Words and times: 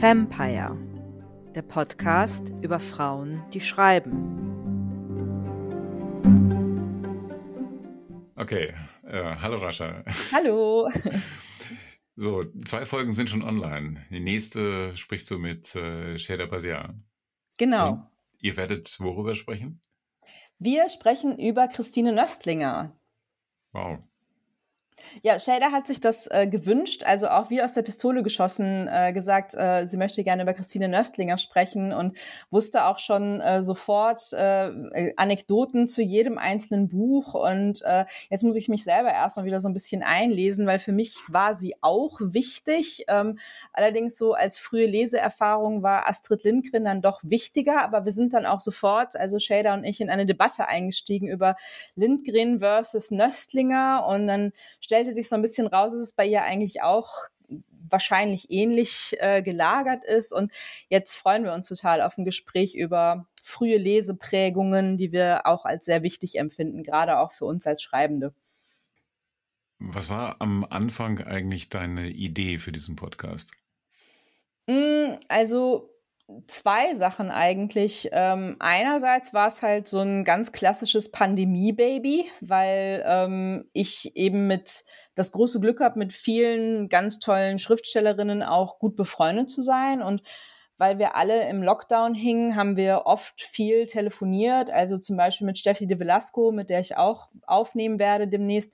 Vampire, 0.00 0.76
der 1.56 1.62
Podcast 1.62 2.52
über 2.62 2.78
Frauen, 2.78 3.42
die 3.52 3.60
schreiben. 3.60 4.12
Okay, 8.36 8.72
äh, 9.02 9.34
hallo 9.40 9.56
Rascha. 9.56 10.04
Hallo. 10.32 10.88
So, 12.20 12.42
zwei 12.64 12.84
Folgen 12.84 13.12
sind 13.12 13.30
schon 13.30 13.44
online. 13.44 14.04
Die 14.10 14.18
nächste 14.18 14.96
sprichst 14.96 15.30
du 15.30 15.38
mit 15.38 15.76
äh, 15.76 16.18
Shader 16.18 16.48
Basian. 16.48 17.04
Genau. 17.58 17.92
Und 17.92 18.06
ihr 18.40 18.56
werdet 18.56 18.98
worüber 18.98 19.36
sprechen? 19.36 19.80
Wir 20.58 20.88
sprechen 20.88 21.38
über 21.38 21.68
Christine 21.68 22.12
Nöstlinger. 22.12 22.98
Wow. 23.70 24.00
Ja, 25.22 25.38
Shader 25.38 25.72
hat 25.72 25.86
sich 25.86 26.00
das 26.00 26.26
äh, 26.28 26.46
gewünscht, 26.46 27.04
also 27.04 27.28
auch 27.28 27.50
wie 27.50 27.62
aus 27.62 27.72
der 27.72 27.82
Pistole 27.82 28.22
geschossen, 28.22 28.88
äh, 28.88 29.12
gesagt, 29.12 29.54
äh, 29.54 29.86
sie 29.86 29.96
möchte 29.96 30.22
gerne 30.22 30.42
über 30.42 30.54
Christine 30.54 30.88
Nöstlinger 30.88 31.38
sprechen 31.38 31.92
und 31.92 32.16
wusste 32.50 32.84
auch 32.84 32.98
schon 32.98 33.40
äh, 33.40 33.62
sofort 33.62 34.32
äh, 34.32 35.12
Anekdoten 35.16 35.88
zu 35.88 36.02
jedem 36.02 36.38
einzelnen 36.38 36.88
Buch. 36.88 37.34
Und 37.34 37.82
äh, 37.82 38.04
jetzt 38.30 38.44
muss 38.44 38.56
ich 38.56 38.68
mich 38.68 38.84
selber 38.84 39.12
erstmal 39.12 39.46
wieder 39.46 39.60
so 39.60 39.68
ein 39.68 39.74
bisschen 39.74 40.02
einlesen, 40.02 40.66
weil 40.66 40.78
für 40.78 40.92
mich 40.92 41.16
war 41.28 41.54
sie 41.54 41.74
auch 41.80 42.20
wichtig. 42.20 43.04
Ähm, 43.08 43.38
allerdings 43.72 44.16
so 44.16 44.34
als 44.34 44.58
frühe 44.58 44.86
Leseerfahrung 44.86 45.82
war 45.82 46.08
Astrid 46.08 46.44
Lindgren 46.44 46.84
dann 46.84 47.02
doch 47.02 47.20
wichtiger, 47.24 47.82
aber 47.82 48.04
wir 48.04 48.12
sind 48.12 48.34
dann 48.34 48.46
auch 48.46 48.60
sofort, 48.60 49.16
also 49.16 49.38
Shader 49.38 49.74
und 49.74 49.84
ich, 49.84 50.00
in 50.00 50.10
eine 50.10 50.26
Debatte 50.26 50.68
eingestiegen 50.68 51.28
über 51.28 51.56
Lindgren 51.96 52.60
versus 52.60 53.10
Nöstlinger 53.10 54.06
und 54.06 54.26
dann 54.26 54.52
stellte 54.88 55.12
sich 55.12 55.28
so 55.28 55.34
ein 55.34 55.42
bisschen 55.42 55.66
raus, 55.66 55.92
dass 55.92 56.00
es 56.00 56.12
bei 56.12 56.24
ihr 56.24 56.42
eigentlich 56.44 56.80
auch 56.80 57.28
wahrscheinlich 57.90 58.50
ähnlich 58.50 59.14
äh, 59.18 59.42
gelagert 59.42 60.02
ist. 60.02 60.32
Und 60.32 60.50
jetzt 60.88 61.14
freuen 61.14 61.44
wir 61.44 61.52
uns 61.52 61.68
total 61.68 62.00
auf 62.00 62.16
ein 62.16 62.24
Gespräch 62.24 62.74
über 62.74 63.26
frühe 63.42 63.76
Leseprägungen, 63.76 64.96
die 64.96 65.12
wir 65.12 65.46
auch 65.46 65.66
als 65.66 65.84
sehr 65.84 66.02
wichtig 66.02 66.38
empfinden, 66.38 66.84
gerade 66.84 67.18
auch 67.18 67.32
für 67.32 67.44
uns 67.44 67.66
als 67.66 67.82
Schreibende. 67.82 68.32
Was 69.78 70.08
war 70.08 70.40
am 70.40 70.64
Anfang 70.64 71.20
eigentlich 71.20 71.68
deine 71.68 72.08
Idee 72.08 72.58
für 72.58 72.72
diesen 72.72 72.96
Podcast? 72.96 73.50
Mm, 74.66 75.16
also 75.28 75.90
zwei 76.46 76.94
Sachen 76.94 77.30
eigentlich. 77.30 78.10
Ähm, 78.12 78.56
einerseits 78.58 79.32
war 79.32 79.48
es 79.48 79.62
halt 79.62 79.88
so 79.88 80.00
ein 80.00 80.24
ganz 80.24 80.52
klassisches 80.52 81.10
Pandemie-Baby, 81.10 82.30
weil 82.40 83.02
ähm, 83.06 83.68
ich 83.72 84.14
eben 84.14 84.46
mit 84.46 84.84
das 85.14 85.32
große 85.32 85.58
Glück 85.60 85.80
habe, 85.80 85.98
mit 85.98 86.12
vielen 86.12 86.88
ganz 86.88 87.18
tollen 87.18 87.58
Schriftstellerinnen 87.58 88.42
auch 88.42 88.78
gut 88.78 88.94
befreundet 88.94 89.48
zu 89.48 89.62
sein 89.62 90.02
und 90.02 90.22
weil 90.78 90.98
wir 90.98 91.16
alle 91.16 91.48
im 91.48 91.62
Lockdown 91.62 92.14
hingen, 92.14 92.56
haben 92.56 92.76
wir 92.76 93.02
oft 93.04 93.40
viel 93.40 93.86
telefoniert. 93.86 94.70
Also 94.70 94.96
zum 94.96 95.16
Beispiel 95.16 95.46
mit 95.46 95.58
Steffi 95.58 95.86
de 95.86 95.98
Velasco, 95.98 96.52
mit 96.52 96.70
der 96.70 96.80
ich 96.80 96.96
auch 96.96 97.28
aufnehmen 97.46 97.98
werde 97.98 98.28
demnächst 98.28 98.72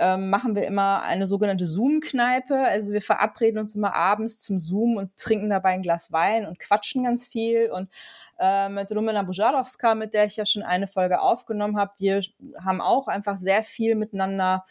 ähm, 0.00 0.30
machen 0.30 0.54
wir 0.54 0.66
immer 0.66 1.02
eine 1.02 1.26
sogenannte 1.26 1.66
Zoom-Kneipe. 1.66 2.56
Also 2.56 2.94
wir 2.94 3.02
verabreden 3.02 3.60
uns 3.60 3.74
immer 3.74 3.94
abends 3.94 4.40
zum 4.40 4.58
Zoom 4.58 4.96
und 4.96 5.14
trinken 5.18 5.50
dabei 5.50 5.70
ein 5.70 5.82
Glas 5.82 6.10
Wein 6.10 6.46
und 6.46 6.58
quatschen 6.58 7.04
ganz 7.04 7.26
viel. 7.26 7.70
Und 7.70 7.90
äh, 8.38 8.70
mit 8.70 8.90
Rumena 8.90 9.22
Bujarowska, 9.22 9.94
mit 9.94 10.14
der 10.14 10.24
ich 10.24 10.36
ja 10.36 10.46
schon 10.46 10.62
eine 10.62 10.86
Folge 10.86 11.20
aufgenommen 11.20 11.76
habe, 11.76 11.92
wir 11.98 12.22
haben 12.64 12.80
auch 12.80 13.08
einfach 13.08 13.36
sehr 13.36 13.62
viel 13.62 13.94
miteinander 13.94 14.64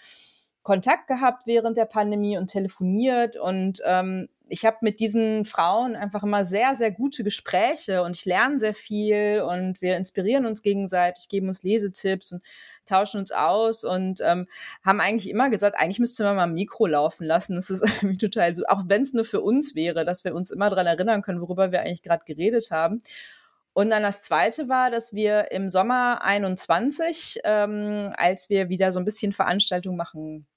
Kontakt 0.63 1.07
gehabt 1.07 1.45
während 1.45 1.77
der 1.77 1.85
Pandemie 1.85 2.37
und 2.39 2.47
telefoniert 2.47 3.37
und 3.37 3.81
ähm, 3.85 4.29
ich 4.49 4.65
habe 4.65 4.77
mit 4.81 4.99
diesen 4.99 5.45
Frauen 5.45 5.95
einfach 5.95 6.23
immer 6.23 6.45
sehr, 6.45 6.75
sehr 6.75 6.91
gute 6.91 7.23
Gespräche 7.23 8.03
und 8.03 8.15
ich 8.15 8.25
lerne 8.25 8.59
sehr 8.59 8.73
viel 8.73 9.41
und 9.41 9.81
wir 9.81 9.97
inspirieren 9.97 10.45
uns 10.45 10.61
gegenseitig, 10.61 11.29
geben 11.29 11.47
uns 11.47 11.63
Lesetipps 11.63 12.31
und 12.31 12.43
tauschen 12.85 13.19
uns 13.19 13.31
aus 13.31 13.83
und 13.83 14.21
ähm, 14.21 14.47
haben 14.83 14.99
eigentlich 14.99 15.29
immer 15.29 15.49
gesagt, 15.49 15.77
eigentlich 15.79 15.99
müsste 15.99 16.23
man 16.23 16.35
mal 16.35 16.43
ein 16.43 16.53
Mikro 16.53 16.87
laufen 16.87 17.25
lassen. 17.25 17.55
Das 17.55 17.69
ist 17.69 17.81
irgendwie 18.01 18.17
total 18.17 18.55
so, 18.55 18.65
auch 18.67 18.83
wenn 18.87 19.03
es 19.03 19.13
nur 19.13 19.25
für 19.25 19.41
uns 19.41 19.75
wäre, 19.75 20.05
dass 20.05 20.23
wir 20.23 20.35
uns 20.35 20.51
immer 20.51 20.69
dran 20.69 20.87
erinnern 20.87 21.21
können, 21.21 21.41
worüber 21.41 21.71
wir 21.71 21.81
eigentlich 21.81 22.03
gerade 22.03 22.25
geredet 22.25 22.71
haben. 22.71 23.01
Und 23.73 23.91
dann 23.91 24.03
das 24.03 24.23
Zweite 24.23 24.67
war, 24.67 24.91
dass 24.91 25.13
wir 25.13 25.51
im 25.51 25.69
Sommer 25.69 26.21
21, 26.23 27.39
ähm, 27.43 28.13
als 28.17 28.49
wir 28.49 28.69
wieder 28.69 28.91
so 28.91 28.99
ein 28.99 29.05
bisschen 29.05 29.31
Veranstaltungen 29.31 29.97
machen 29.97 30.47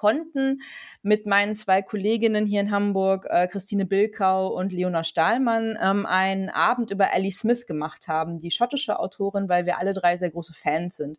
konnten, 0.00 0.62
mit 1.02 1.26
meinen 1.26 1.56
zwei 1.56 1.82
Kolleginnen 1.82 2.46
hier 2.46 2.62
in 2.62 2.70
Hamburg, 2.70 3.26
äh, 3.28 3.46
Christine 3.46 3.84
Bilkau 3.84 4.48
und 4.48 4.72
Leona 4.72 5.04
Stahlmann, 5.04 5.78
ähm, 5.80 6.06
einen 6.06 6.48
Abend 6.48 6.90
über 6.90 7.12
Ellie 7.12 7.30
Smith 7.30 7.66
gemacht 7.66 8.08
haben, 8.08 8.38
die 8.38 8.50
schottische 8.50 8.98
Autorin, 8.98 9.50
weil 9.50 9.66
wir 9.66 9.78
alle 9.78 9.92
drei 9.92 10.16
sehr 10.16 10.30
große 10.30 10.54
Fans 10.54 10.96
sind. 10.96 11.18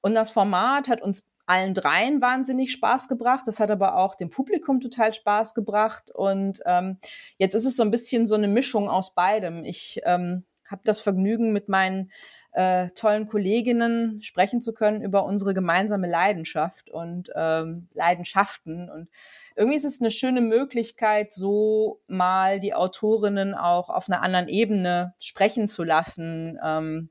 Und 0.00 0.14
das 0.14 0.30
Format 0.30 0.88
hat 0.88 1.02
uns 1.02 1.28
allen 1.46 1.74
dreien 1.74 2.20
wahnsinnig 2.20 2.70
Spaß 2.70 3.08
gebracht. 3.08 3.42
Das 3.46 3.58
hat 3.58 3.72
aber 3.72 3.96
auch 3.96 4.14
dem 4.14 4.30
Publikum 4.30 4.80
total 4.80 5.12
Spaß 5.12 5.54
gebracht. 5.54 6.12
Und 6.14 6.60
ähm, 6.64 6.98
jetzt 7.38 7.54
ist 7.54 7.64
es 7.64 7.74
so 7.74 7.82
ein 7.82 7.90
bisschen 7.90 8.26
so 8.26 8.36
eine 8.36 8.48
Mischung 8.48 8.88
aus 8.88 9.14
beidem. 9.14 9.64
Ich 9.64 10.00
ähm, 10.04 10.44
habe 10.64 10.82
das 10.84 11.00
Vergnügen, 11.00 11.52
mit 11.52 11.68
meinen 11.68 12.12
äh, 12.52 12.88
tollen 12.90 13.26
Kolleginnen 13.28 14.22
sprechen 14.22 14.60
zu 14.60 14.72
können 14.72 15.02
über 15.02 15.24
unsere 15.24 15.54
gemeinsame 15.54 16.08
Leidenschaft 16.08 16.90
und 16.90 17.30
ähm, 17.34 17.88
Leidenschaften. 17.94 18.90
Und 18.90 19.08
irgendwie 19.56 19.76
ist 19.76 19.84
es 19.84 20.00
eine 20.00 20.10
schöne 20.10 20.42
Möglichkeit, 20.42 21.32
so 21.32 22.00
mal 22.06 22.60
die 22.60 22.74
Autorinnen 22.74 23.54
auch 23.54 23.88
auf 23.88 24.08
einer 24.08 24.22
anderen 24.22 24.48
Ebene 24.48 25.14
sprechen 25.18 25.68
zu 25.68 25.82
lassen 25.82 26.58
ähm, 26.62 27.10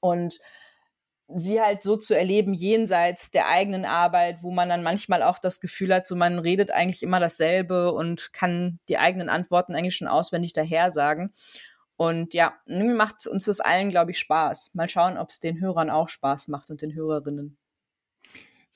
und 0.00 0.38
sie 1.34 1.60
halt 1.60 1.82
so 1.82 1.96
zu 1.96 2.16
erleben 2.16 2.54
jenseits 2.54 3.30
der 3.30 3.48
eigenen 3.48 3.84
Arbeit, 3.84 4.38
wo 4.42 4.50
man 4.50 4.68
dann 4.68 4.82
manchmal 4.82 5.22
auch 5.22 5.38
das 5.38 5.60
Gefühl 5.60 5.94
hat, 5.94 6.06
so 6.06 6.16
man 6.16 6.38
redet 6.38 6.70
eigentlich 6.70 7.02
immer 7.02 7.20
dasselbe 7.20 7.92
und 7.92 8.32
kann 8.32 8.78
die 8.88 8.96
eigenen 8.96 9.28
Antworten 9.28 9.74
eigentlich 9.74 9.96
schon 9.96 10.08
auswendig 10.08 10.54
daher 10.54 10.90
sagen. 10.90 11.32
Und 11.98 12.32
ja, 12.32 12.56
irgendwie 12.66 12.94
macht 12.94 13.26
uns 13.26 13.46
das 13.46 13.58
allen, 13.58 13.90
glaube 13.90 14.12
ich, 14.12 14.20
Spaß. 14.20 14.74
Mal 14.74 14.88
schauen, 14.88 15.18
ob 15.18 15.30
es 15.30 15.40
den 15.40 15.60
Hörern 15.60 15.90
auch 15.90 16.08
Spaß 16.08 16.46
macht 16.46 16.70
und 16.70 16.80
den 16.80 16.94
Hörerinnen. 16.94 17.58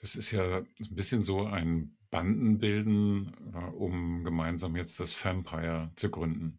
Das 0.00 0.16
ist 0.16 0.32
ja 0.32 0.42
ein 0.58 0.66
bisschen 0.90 1.20
so 1.20 1.44
ein 1.44 1.96
Bandenbilden, 2.10 3.32
äh, 3.54 3.76
um 3.76 4.24
gemeinsam 4.24 4.74
jetzt 4.74 4.98
das 4.98 5.14
Vampire 5.24 5.92
zu 5.94 6.10
gründen. 6.10 6.58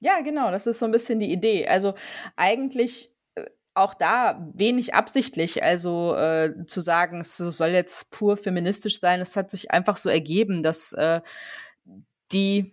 Ja, 0.00 0.22
genau, 0.22 0.50
das 0.50 0.66
ist 0.66 0.78
so 0.78 0.86
ein 0.86 0.92
bisschen 0.92 1.20
die 1.20 1.30
Idee. 1.30 1.68
Also 1.68 1.94
eigentlich 2.36 3.14
äh, 3.34 3.44
auch 3.74 3.92
da 3.92 4.50
wenig 4.54 4.94
absichtlich, 4.94 5.62
also 5.62 6.16
äh, 6.16 6.64
zu 6.64 6.80
sagen, 6.80 7.20
es 7.20 7.36
soll 7.36 7.68
jetzt 7.68 8.10
pur 8.10 8.38
feministisch 8.38 8.98
sein. 8.98 9.20
Es 9.20 9.36
hat 9.36 9.50
sich 9.50 9.70
einfach 9.70 9.98
so 9.98 10.08
ergeben, 10.08 10.62
dass 10.62 10.94
äh, 10.94 11.20
die 12.32 12.72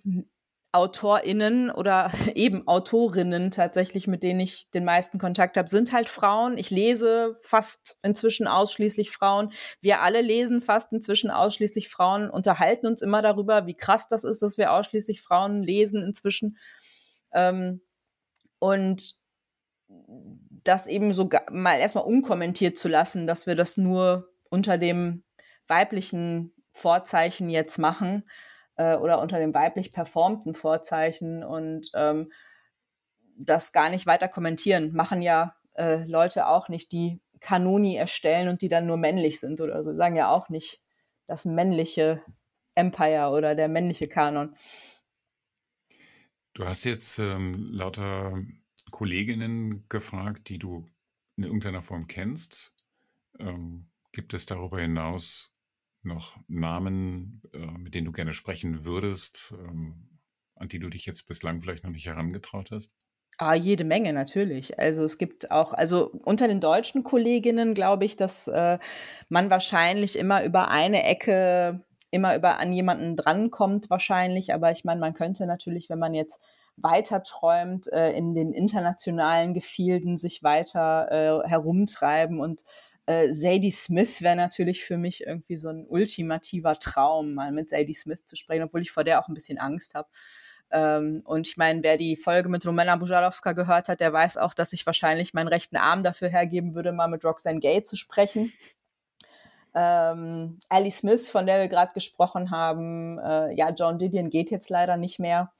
AutorInnen 0.71 1.71
oder 1.71 2.11
eben 2.35 2.67
Autorinnen 2.67 3.51
tatsächlich, 3.51 4.07
mit 4.07 4.23
denen 4.23 4.39
ich 4.39 4.69
den 4.71 4.85
meisten 4.85 5.17
Kontakt 5.17 5.57
habe, 5.57 5.69
sind 5.69 5.91
halt 5.91 6.09
Frauen. 6.09 6.57
Ich 6.57 6.69
lese 6.69 7.37
fast 7.41 7.97
inzwischen 8.03 8.47
ausschließlich 8.47 9.11
Frauen. 9.11 9.51
Wir 9.81 10.01
alle 10.01 10.21
lesen 10.21 10.61
fast 10.61 10.91
inzwischen 10.91 11.31
ausschließlich 11.31 11.89
Frauen, 11.89 12.29
unterhalten 12.29 12.87
uns 12.87 13.01
immer 13.01 13.21
darüber, 13.21 13.65
wie 13.65 13.75
krass 13.75 14.07
das 14.07 14.23
ist, 14.23 14.41
dass 14.41 14.57
wir 14.57 14.73
ausschließlich 14.73 15.21
Frauen 15.21 15.63
lesen 15.63 16.03
inzwischen. 16.03 16.57
Ähm, 17.31 17.81
und 18.59 19.15
das 19.87 20.87
eben 20.87 21.13
so 21.13 21.29
mal 21.51 21.79
erstmal 21.79 22.03
unkommentiert 22.03 22.77
zu 22.77 22.89
lassen, 22.89 23.25
dass 23.25 23.47
wir 23.47 23.55
das 23.55 23.77
nur 23.77 24.29
unter 24.49 24.77
dem 24.77 25.23
weiblichen 25.67 26.53
Vorzeichen 26.73 27.49
jetzt 27.49 27.79
machen 27.79 28.23
äh, 28.79 28.95
oder 28.95 29.19
unter 29.21 29.39
dem 29.39 29.53
weiblich 29.53 29.91
performten 29.91 30.53
Vorzeichen 30.55 31.43
und 31.43 31.91
ähm, 31.93 32.31
das 33.35 33.73
gar 33.73 33.89
nicht 33.89 34.07
weiter 34.07 34.29
kommentieren. 34.29 34.93
Machen 34.93 35.21
ja 35.21 35.55
äh, 35.75 36.05
Leute 36.05 36.47
auch 36.47 36.69
nicht, 36.69 36.93
die 36.93 37.21
Kanoni 37.41 37.97
erstellen 37.97 38.47
und 38.47 38.61
die 38.61 38.69
dann 38.69 38.87
nur 38.87 38.97
männlich 38.97 39.39
sind 39.41 39.59
oder 39.59 39.83
so. 39.83 39.93
Sagen 39.93 40.15
ja 40.15 40.31
auch 40.31 40.47
nicht 40.47 40.79
das 41.27 41.43
männliche 41.43 42.23
Empire 42.73 43.29
oder 43.31 43.53
der 43.53 43.67
männliche 43.67 44.07
Kanon. 44.07 44.55
Du 46.53 46.65
hast 46.65 46.85
jetzt 46.85 47.19
ähm, 47.19 47.71
lauter 47.71 48.41
Kolleginnen 48.91 49.85
gefragt, 49.89 50.47
die 50.47 50.57
du 50.57 50.85
in 51.35 51.43
irgendeiner 51.43 51.81
Form 51.81 52.07
kennst. 52.07 52.73
Ähm, 53.39 53.89
gibt 54.13 54.33
es 54.33 54.45
darüber 54.45 54.79
hinaus 54.79 55.53
noch 56.03 56.37
Namen, 56.47 57.41
äh, 57.53 57.57
mit 57.57 57.93
denen 57.93 58.05
du 58.05 58.11
gerne 58.11 58.33
sprechen 58.33 58.85
würdest, 58.85 59.53
ähm, 59.57 60.19
an 60.55 60.67
die 60.67 60.79
du 60.79 60.89
dich 60.89 61.05
jetzt 61.05 61.27
bislang 61.27 61.59
vielleicht 61.59 61.83
noch 61.83 61.91
nicht 61.91 62.05
herangetraut 62.05 62.71
hast? 62.71 62.93
Ah, 63.37 63.53
jede 63.53 63.85
Menge 63.85 64.11
natürlich. 64.11 64.79
Also 64.79 65.05
es 65.05 65.17
gibt 65.17 65.49
auch, 65.49 65.73
also 65.73 66.11
unter 66.25 66.47
den 66.49 66.59
deutschen 66.59 67.03
Kolleginnen 67.03 67.73
glaube 67.73 68.03
ich, 68.03 68.17
dass 68.17 68.49
äh, 68.49 68.79
man 69.29 69.49
wahrscheinlich 69.49 70.17
immer 70.19 70.43
über 70.43 70.69
eine 70.69 71.03
Ecke 71.03 71.85
immer 72.11 72.35
über 72.35 72.57
an 72.57 72.73
jemanden 72.73 73.15
drankommt 73.15 73.89
wahrscheinlich. 73.89 74.53
Aber 74.53 74.71
ich 74.71 74.83
meine, 74.83 74.99
man 74.99 75.13
könnte 75.13 75.45
natürlich, 75.45 75.89
wenn 75.89 75.99
man 75.99 76.13
jetzt 76.13 76.41
weiter 76.75 77.23
träumt, 77.23 77.91
äh, 77.91 78.11
in 78.11 78.33
den 78.33 78.53
internationalen 78.53 79.53
Gefilden 79.53 80.17
sich 80.17 80.43
weiter 80.43 81.43
äh, 81.45 81.47
herumtreiben 81.47 82.39
und 82.39 82.63
äh, 83.09 83.33
Sadie 83.33 83.71
Smith 83.71 84.21
wäre 84.21 84.35
natürlich 84.35 84.83
für 84.83 84.97
mich 84.97 85.25
irgendwie 85.25 85.57
so 85.57 85.69
ein 85.69 85.87
ultimativer 85.87 86.75
Traum, 86.75 87.33
mal 87.33 87.51
mit 87.51 87.71
Sadie 87.71 87.95
Smith 87.95 88.23
zu 88.25 88.35
sprechen, 88.35 88.63
obwohl 88.63 88.81
ich 88.81 88.91
vor 88.91 89.03
der 89.03 89.19
auch 89.19 89.27
ein 89.27 89.33
bisschen 89.33 89.57
Angst 89.57 89.95
habe. 89.95 90.07
Ähm, 90.69 91.23
und 91.25 91.47
ich 91.47 91.57
meine, 91.57 91.81
wer 91.81 91.97
die 91.97 92.15
Folge 92.15 92.49
mit 92.49 92.67
Romana 92.67 92.95
Bujalowska 92.97 93.53
gehört 93.53 93.89
hat, 93.89 93.99
der 93.99 94.13
weiß 94.13 94.37
auch, 94.37 94.53
dass 94.53 94.73
ich 94.73 94.85
wahrscheinlich 94.85 95.33
meinen 95.33 95.47
rechten 95.47 95.75
Arm 95.75 96.03
dafür 96.03 96.29
hergeben 96.29 96.75
würde, 96.75 96.91
mal 96.91 97.07
mit 97.07 97.25
Roxanne 97.25 97.59
Gay 97.59 97.81
zu 97.81 97.95
sprechen. 97.95 98.53
Ähm, 99.73 100.59
Ali 100.69 100.91
Smith, 100.91 101.31
von 101.31 101.47
der 101.47 101.61
wir 101.61 101.67
gerade 101.67 101.93
gesprochen 101.95 102.51
haben, 102.51 103.17
äh, 103.17 103.55
ja, 103.55 103.71
John 103.71 103.97
Didion 103.97 104.29
geht 104.29 104.51
jetzt 104.51 104.69
leider 104.69 104.97
nicht 104.97 105.17
mehr. 105.17 105.51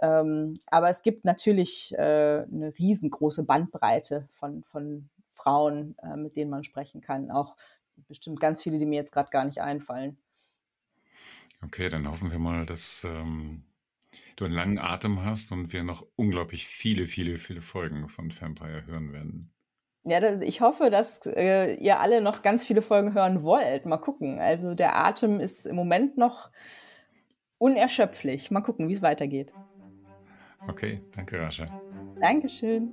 Ähm, 0.00 0.58
aber 0.68 0.88
es 0.88 1.02
gibt 1.02 1.26
natürlich 1.26 1.92
äh, 1.98 2.46
eine 2.50 2.72
riesengroße 2.78 3.42
Bandbreite 3.42 4.26
von, 4.30 4.64
von 4.64 5.10
Frauen, 5.38 5.96
äh, 6.02 6.16
mit 6.16 6.36
denen 6.36 6.50
man 6.50 6.64
sprechen 6.64 7.00
kann. 7.00 7.30
Auch 7.30 7.56
bestimmt 8.08 8.40
ganz 8.40 8.62
viele, 8.62 8.78
die 8.78 8.86
mir 8.86 8.96
jetzt 8.96 9.12
gerade 9.12 9.30
gar 9.30 9.44
nicht 9.44 9.60
einfallen. 9.60 10.18
Okay, 11.64 11.88
dann 11.88 12.08
hoffen 12.08 12.30
wir 12.30 12.38
mal, 12.38 12.66
dass 12.66 13.04
ähm, 13.04 13.64
du 14.36 14.44
einen 14.44 14.54
langen 14.54 14.78
Atem 14.78 15.24
hast 15.24 15.50
und 15.52 15.72
wir 15.72 15.82
noch 15.82 16.06
unglaublich 16.16 16.66
viele, 16.66 17.06
viele, 17.06 17.38
viele 17.38 17.60
Folgen 17.60 18.08
von 18.08 18.30
Vampire 18.30 18.86
hören 18.86 19.12
werden. 19.12 19.50
Ja, 20.04 20.20
das, 20.20 20.40
ich 20.40 20.60
hoffe, 20.60 20.90
dass 20.90 21.26
äh, 21.26 21.74
ihr 21.74 22.00
alle 22.00 22.20
noch 22.20 22.42
ganz 22.42 22.64
viele 22.64 22.82
Folgen 22.82 23.14
hören 23.14 23.42
wollt. 23.42 23.84
Mal 23.84 23.98
gucken. 23.98 24.38
Also 24.38 24.74
der 24.74 24.96
Atem 24.96 25.40
ist 25.40 25.66
im 25.66 25.76
Moment 25.76 26.16
noch 26.16 26.50
unerschöpflich. 27.58 28.50
Mal 28.50 28.60
gucken, 28.62 28.88
wie 28.88 28.94
es 28.94 29.02
weitergeht. 29.02 29.52
Okay, 30.66 31.02
danke, 31.14 31.40
Rascha. 31.40 31.66
Dankeschön. 32.20 32.92